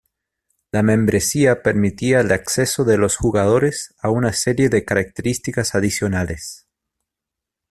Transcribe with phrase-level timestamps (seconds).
[0.71, 6.65] La membresía permitía el acceso de los jugadores a una serie de características adicionales.